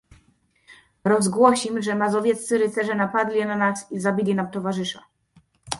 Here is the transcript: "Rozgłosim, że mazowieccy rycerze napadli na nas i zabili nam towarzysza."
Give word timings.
"Rozgłosim, 1.03 1.81
że 1.81 1.95
mazowieccy 1.95 2.57
rycerze 2.57 2.95
napadli 2.95 3.45
na 3.45 3.55
nas 3.57 3.91
i 3.91 3.99
zabili 3.99 4.35
nam 4.35 4.51
towarzysza." 4.51 5.03